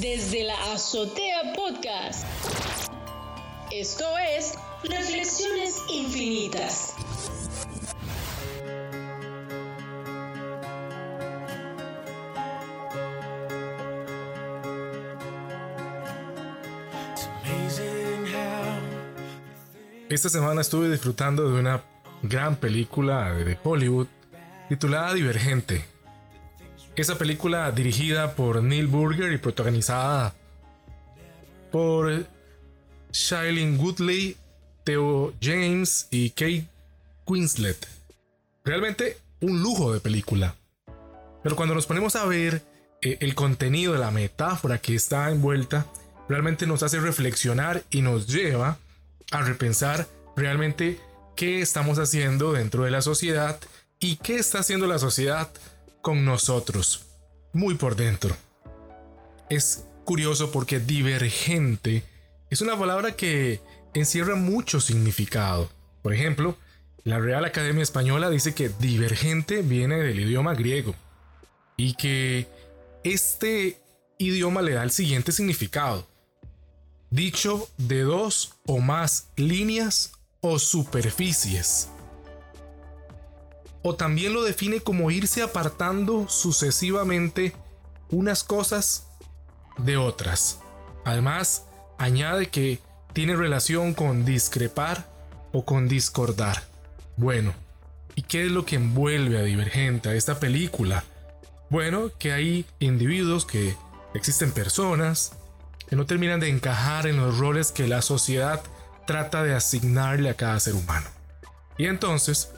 [0.00, 2.24] desde la Azotea Podcast.
[3.72, 4.54] Esto es
[4.84, 6.94] Reflexiones Infinitas.
[20.08, 21.82] Esta semana estuve disfrutando de una
[22.22, 24.06] gran película de Hollywood
[24.68, 25.97] titulada Divergente.
[26.98, 30.34] Esa película dirigida por Neil Burger y protagonizada
[31.70, 32.26] por
[33.12, 34.36] Shailene Woodley,
[34.82, 36.66] Theo James y Kate
[37.24, 37.86] Winslet.
[38.64, 40.56] Realmente un lujo de película.
[41.44, 42.62] Pero cuando nos ponemos a ver
[43.00, 45.86] eh, el contenido de la metáfora que está envuelta,
[46.28, 48.76] realmente nos hace reflexionar y nos lleva
[49.30, 50.98] a repensar realmente
[51.36, 53.60] qué estamos haciendo dentro de la sociedad
[54.00, 55.48] y qué está haciendo la sociedad
[56.08, 57.04] con nosotros,
[57.52, 58.34] muy por dentro.
[59.50, 62.02] Es curioso porque divergente
[62.48, 63.60] es una palabra que
[63.92, 65.68] encierra mucho significado.
[66.00, 66.56] Por ejemplo,
[67.04, 70.94] la Real Academia Española dice que divergente viene del idioma griego
[71.76, 72.48] y que
[73.04, 73.78] este
[74.16, 76.08] idioma le da el siguiente significado
[77.10, 81.90] dicho de dos o más líneas o superficies.
[83.88, 87.54] O también lo define como irse apartando sucesivamente
[88.10, 89.06] unas cosas
[89.78, 90.58] de otras.
[91.06, 91.64] Además,
[91.96, 92.80] añade que
[93.14, 95.08] tiene relación con discrepar
[95.52, 96.64] o con discordar.
[97.16, 97.54] Bueno,
[98.14, 101.04] ¿y qué es lo que envuelve a Divergente a esta película?
[101.70, 103.74] Bueno, que hay individuos que
[104.12, 105.32] existen personas
[105.88, 108.62] que no terminan de encajar en los roles que la sociedad
[109.06, 111.08] trata de asignarle a cada ser humano.
[111.78, 112.50] Y entonces,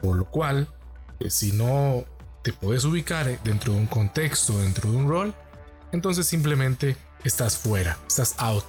[0.00, 0.68] por lo cual,
[1.20, 2.04] eh, si no
[2.42, 5.34] te puedes ubicar dentro de un contexto, dentro de un rol,
[5.92, 8.64] entonces simplemente estás fuera, estás out,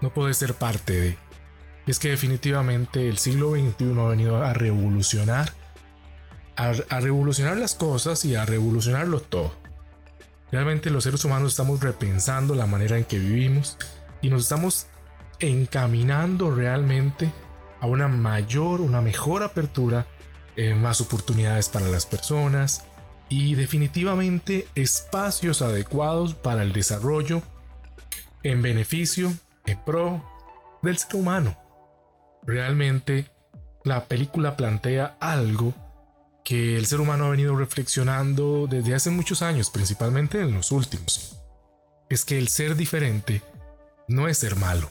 [0.00, 1.18] no puedes ser parte de.
[1.86, 5.52] Y es que definitivamente el siglo XXI ha venido a revolucionar,
[6.56, 9.52] a revolucionar las cosas y a revolucionarlo todo.
[10.54, 13.76] Realmente los seres humanos estamos repensando la manera en que vivimos
[14.22, 14.86] y nos estamos
[15.40, 17.32] encaminando realmente
[17.80, 20.06] a una mayor, una mejor apertura,
[20.56, 22.84] eh, más oportunidades para las personas
[23.28, 27.42] y definitivamente espacios adecuados para el desarrollo
[28.42, 29.32] en beneficio,
[29.66, 30.22] en pro
[30.82, 31.56] del ser humano.
[32.46, 33.30] Realmente
[33.84, 35.74] la película plantea algo
[36.44, 41.40] que el ser humano ha venido reflexionando desde hace muchos años, principalmente en los últimos.
[42.10, 43.42] Es que el ser diferente
[44.08, 44.90] no es ser malo.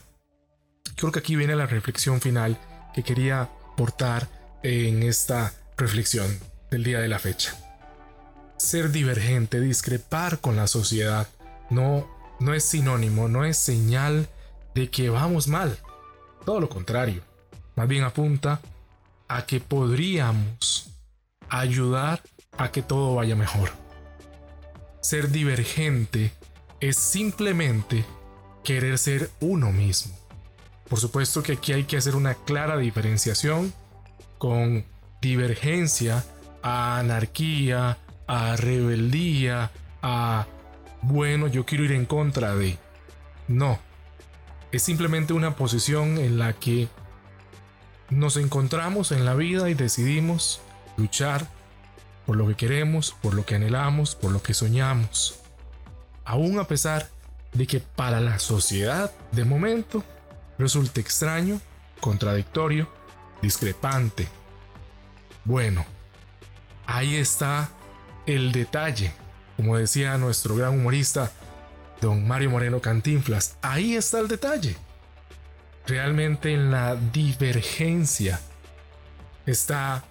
[0.96, 2.58] Creo que aquí viene la reflexión final
[2.92, 4.28] que quería aportar
[4.64, 7.54] en esta reflexión del día de la fecha.
[8.56, 11.28] Ser divergente, discrepar con la sociedad,
[11.68, 12.08] no,
[12.40, 14.26] no es sinónimo, no es señal
[14.74, 15.78] de que vamos mal.
[16.46, 17.22] Todo lo contrario.
[17.76, 18.60] Más bien apunta
[19.28, 20.88] a que podríamos
[21.50, 22.22] ayudar
[22.56, 23.70] a que todo vaya mejor.
[25.02, 26.32] Ser divergente
[26.80, 28.06] es simplemente
[28.62, 30.16] querer ser uno mismo.
[30.88, 33.74] Por supuesto que aquí hay que hacer una clara diferenciación
[34.44, 34.84] con
[35.22, 36.22] divergencia
[36.62, 37.96] a anarquía,
[38.26, 39.70] a rebeldía,
[40.02, 40.46] a
[41.00, 42.76] bueno, yo quiero ir en contra de.
[43.48, 43.78] No.
[44.70, 46.88] Es simplemente una posición en la que
[48.10, 50.60] nos encontramos en la vida y decidimos
[50.98, 51.48] luchar
[52.26, 55.40] por lo que queremos, por lo que anhelamos, por lo que soñamos.
[56.26, 57.08] Aún a pesar
[57.54, 60.04] de que para la sociedad de momento
[60.58, 61.62] resulte extraño,
[61.98, 62.90] contradictorio,
[63.42, 64.28] discrepante.
[65.44, 65.84] Bueno,
[66.86, 67.70] ahí está
[68.26, 69.12] el detalle,
[69.56, 71.30] como decía nuestro gran humorista,
[72.00, 74.76] don Mario Moreno Cantinflas, ahí está el detalle.
[75.86, 78.40] Realmente en la divergencia
[79.46, 80.04] está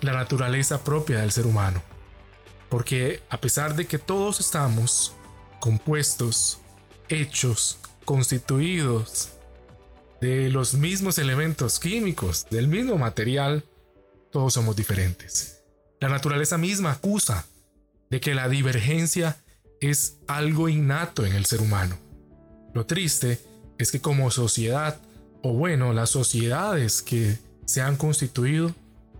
[0.00, 1.82] la naturaleza propia del ser humano.
[2.68, 5.14] Porque a pesar de que todos estamos
[5.60, 6.60] compuestos,
[7.08, 9.30] hechos, constituidos
[10.22, 13.64] de los mismos elementos químicos, del mismo material,
[14.30, 15.64] todos somos diferentes.
[15.98, 17.44] La naturaleza misma acusa
[18.08, 19.36] de que la divergencia
[19.80, 21.98] es algo innato en el ser humano.
[22.72, 23.40] Lo triste
[23.78, 25.00] es que como sociedad,
[25.42, 27.36] o bueno, las sociedades que
[27.66, 28.72] se han constituido,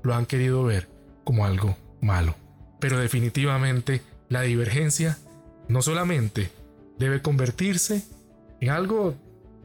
[0.05, 0.89] lo han querido ver
[1.25, 2.37] como algo malo.
[2.79, 5.19] Pero definitivamente la divergencia
[5.67, 6.53] no solamente
[6.97, 8.05] debe convertirse
[8.61, 9.17] en algo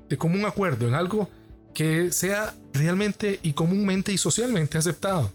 [0.09, 1.29] de común acuerdo, en algo
[1.73, 5.31] que sea realmente y comúnmente y socialmente aceptado.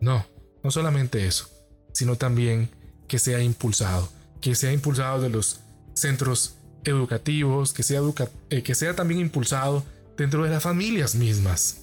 [0.00, 0.26] No,
[0.62, 1.48] no solamente eso,
[1.92, 2.70] sino también
[3.08, 4.08] que sea impulsado,
[4.40, 5.60] que sea impulsado de los
[5.94, 8.00] centros educativos, que sea,
[8.50, 9.84] eh, que sea también impulsado
[10.16, 11.82] dentro de las familias mismas.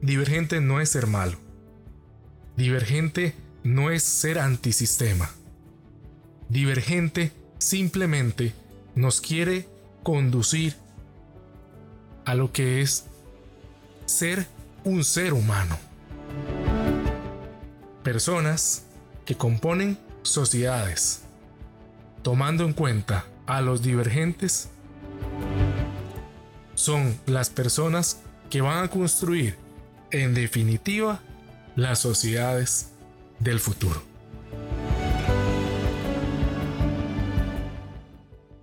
[0.00, 1.38] Divergente no es ser malo.
[2.56, 5.30] Divergente no es ser antisistema.
[6.48, 8.54] Divergente simplemente
[8.94, 9.68] nos quiere
[10.02, 10.76] conducir
[12.26, 13.04] a lo que es
[14.04, 14.46] ser
[14.84, 15.78] un ser humano.
[18.02, 18.84] Personas
[19.24, 21.22] que componen sociedades,
[22.22, 24.68] tomando en cuenta a los divergentes,
[26.74, 28.18] son las personas
[28.50, 29.56] que van a construir,
[30.10, 31.20] en definitiva,
[31.74, 32.90] las sociedades
[33.38, 34.02] del futuro.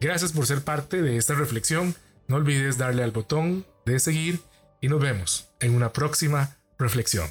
[0.01, 1.95] Gracias por ser parte de esta reflexión.
[2.33, 4.39] No olvides darle al botón de seguir
[4.81, 7.29] y nos vemos en una próxima reflexión.